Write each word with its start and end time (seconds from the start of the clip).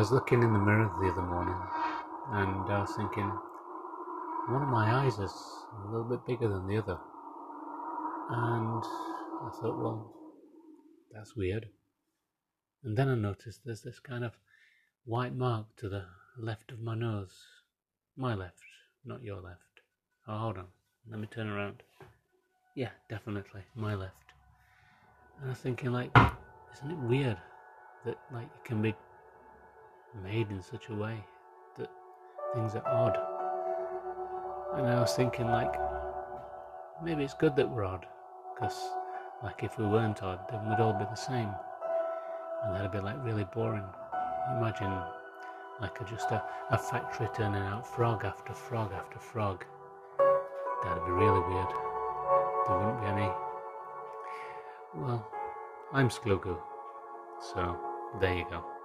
was 0.00 0.10
looking 0.10 0.42
in 0.42 0.50
the 0.50 0.58
mirror 0.58 0.90
the 0.98 1.08
other 1.08 1.20
morning 1.20 1.60
and 2.32 2.72
I 2.72 2.80
was 2.80 2.96
thinking, 2.96 3.28
one 4.48 4.62
of 4.62 4.68
my 4.68 5.04
eyes 5.04 5.18
is 5.18 5.30
a 5.84 5.88
little 5.90 6.08
bit 6.08 6.26
bigger 6.26 6.48
than 6.48 6.66
the 6.66 6.78
other. 6.78 6.98
And 8.30 8.82
I 8.82 9.50
thought, 9.60 9.78
well, 9.78 10.14
that's 11.12 11.36
weird. 11.36 11.68
And 12.82 12.96
then 12.96 13.10
I 13.10 13.14
noticed 13.14 13.60
there's 13.62 13.82
this 13.82 13.98
kind 13.98 14.24
of 14.24 14.32
white 15.04 15.36
mark 15.36 15.66
to 15.76 15.90
the 15.90 16.06
left 16.38 16.72
of 16.72 16.80
my 16.80 16.94
nose. 16.94 17.44
My 18.16 18.34
left, 18.34 18.64
not 19.04 19.22
your 19.22 19.42
left. 19.42 19.82
Oh, 20.26 20.38
hold 20.38 20.56
on. 20.56 20.66
Let 21.10 21.20
me 21.20 21.26
turn 21.26 21.48
around. 21.48 21.82
Yeah, 22.74 22.90
definitely, 23.10 23.62
my 23.74 23.94
left. 23.94 24.32
And 25.38 25.46
I 25.46 25.50
was 25.50 25.58
thinking, 25.58 25.92
like, 25.92 26.10
isn't 26.72 26.90
it 26.90 26.98
weird 27.06 27.36
that, 28.04 28.18
like, 28.32 28.44
it 28.46 28.64
can 28.64 28.80
be 28.82 28.94
made 30.22 30.50
in 30.50 30.62
such 30.62 30.88
a 30.88 30.94
way 30.94 31.24
that 31.78 31.90
things 32.54 32.74
are 32.74 32.86
odd? 32.86 33.16
And 34.78 34.86
I 34.86 35.00
was 35.00 35.14
thinking, 35.14 35.46
like, 35.46 35.74
maybe 37.02 37.24
it's 37.24 37.34
good 37.34 37.56
that 37.56 37.68
we're 37.68 37.84
odd, 37.84 38.06
because, 38.54 38.78
like, 39.42 39.62
if 39.62 39.78
we 39.78 39.86
weren't 39.86 40.22
odd, 40.22 40.40
then 40.50 40.68
we'd 40.68 40.80
all 40.80 40.92
be 40.92 41.04
the 41.04 41.14
same. 41.14 41.50
And 42.64 42.76
that'd 42.76 42.92
be, 42.92 43.00
like, 43.00 43.22
really 43.24 43.44
boring. 43.54 43.84
Imagine, 44.58 44.92
like, 45.80 46.00
a, 46.00 46.04
just 46.04 46.30
a, 46.30 46.42
a 46.70 46.78
factory 46.78 47.28
turning 47.34 47.62
out 47.62 47.86
frog 47.86 48.24
after 48.24 48.52
frog 48.52 48.92
after 48.92 49.18
frog. 49.18 49.64
That'd 50.84 51.04
be 51.04 51.10
really 51.10 51.40
weird. 51.40 51.68
There 52.66 52.78
wouldn't 52.78 53.00
be 53.00 53.06
any. 53.06 53.30
Well, 54.94 55.26
I'm 55.92 56.08
Sklugu, 56.08 56.58
so 57.54 57.78
there 58.18 58.34
you 58.34 58.44
go. 58.50 58.79